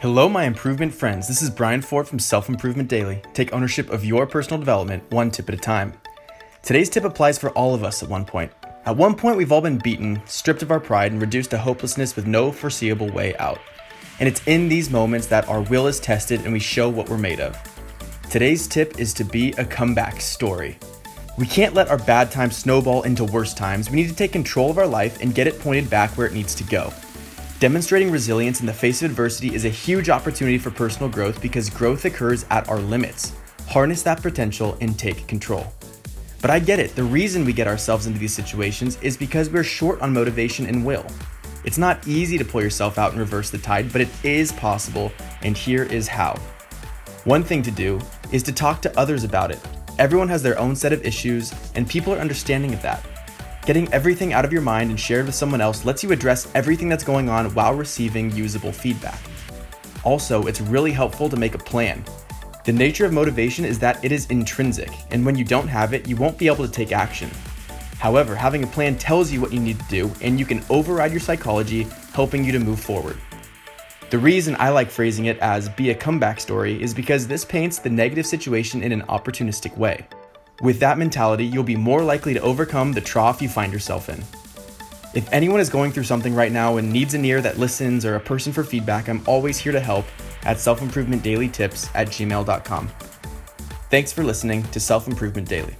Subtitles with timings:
[0.00, 1.26] Hello, my improvement friends.
[1.26, 3.20] This is Brian Ford from Self Improvement Daily.
[3.34, 5.92] Take ownership of your personal development one tip at a time.
[6.62, 8.52] Today's tip applies for all of us at one point.
[8.86, 12.14] At one point, we've all been beaten, stripped of our pride, and reduced to hopelessness
[12.14, 13.58] with no foreseeable way out.
[14.20, 17.18] And it's in these moments that our will is tested and we show what we're
[17.18, 17.58] made of.
[18.30, 20.78] Today's tip is to be a comeback story.
[21.36, 23.90] We can't let our bad times snowball into worse times.
[23.90, 26.34] We need to take control of our life and get it pointed back where it
[26.34, 26.92] needs to go.
[27.60, 31.68] Demonstrating resilience in the face of adversity is a huge opportunity for personal growth because
[31.68, 33.32] growth occurs at our limits.
[33.66, 35.66] Harness that potential and take control.
[36.40, 39.64] But I get it, the reason we get ourselves into these situations is because we're
[39.64, 41.04] short on motivation and will.
[41.64, 45.10] It's not easy to pull yourself out and reverse the tide, but it is possible,
[45.42, 46.36] and here is how.
[47.24, 49.58] One thing to do is to talk to others about it.
[49.98, 53.04] Everyone has their own set of issues, and people are understanding of that.
[53.68, 56.88] Getting everything out of your mind and shared with someone else lets you address everything
[56.88, 59.20] that's going on while receiving usable feedback.
[60.04, 62.02] Also, it's really helpful to make a plan.
[62.64, 66.08] The nature of motivation is that it is intrinsic, and when you don't have it,
[66.08, 67.28] you won't be able to take action.
[67.98, 71.10] However, having a plan tells you what you need to do, and you can override
[71.10, 73.18] your psychology, helping you to move forward.
[74.08, 77.80] The reason I like phrasing it as be a comeback story is because this paints
[77.80, 80.06] the negative situation in an opportunistic way.
[80.60, 84.18] With that mentality, you'll be more likely to overcome the trough you find yourself in.
[85.14, 88.16] If anyone is going through something right now and needs an ear that listens or
[88.16, 90.04] a person for feedback, I'm always here to help
[90.42, 92.88] at self improvement at gmail.com.
[93.90, 95.76] Thanks for listening to Self Improvement Daily.